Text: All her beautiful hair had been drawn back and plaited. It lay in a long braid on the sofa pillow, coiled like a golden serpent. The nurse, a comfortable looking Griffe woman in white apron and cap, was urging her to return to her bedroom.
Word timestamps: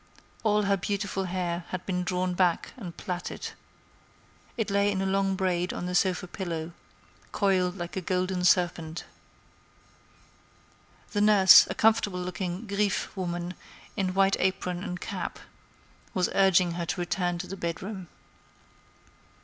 All 0.41 0.63
her 0.63 0.77
beautiful 0.77 1.25
hair 1.25 1.63
had 1.67 1.85
been 1.85 2.03
drawn 2.03 2.33
back 2.33 2.73
and 2.75 2.97
plaited. 2.97 3.51
It 4.57 4.71
lay 4.71 4.91
in 4.91 4.99
a 4.99 5.05
long 5.05 5.35
braid 5.35 5.73
on 5.73 5.85
the 5.85 5.93
sofa 5.93 6.25
pillow, 6.27 6.71
coiled 7.31 7.77
like 7.77 7.95
a 7.95 8.01
golden 8.01 8.43
serpent. 8.43 9.03
The 11.11 11.21
nurse, 11.21 11.67
a 11.69 11.75
comfortable 11.75 12.17
looking 12.19 12.65
Griffe 12.65 13.15
woman 13.15 13.53
in 13.95 14.15
white 14.15 14.37
apron 14.39 14.83
and 14.83 14.99
cap, 14.99 15.37
was 16.15 16.31
urging 16.33 16.71
her 16.71 16.85
to 16.87 16.99
return 16.99 17.37
to 17.37 17.47
her 17.47 17.55
bedroom. 17.55 18.07